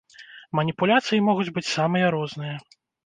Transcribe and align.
Маніпуляцыі 0.59 1.19
могуць 1.27 1.53
быць 1.59 1.67
самыя 1.75 2.07
розныя. 2.17 2.55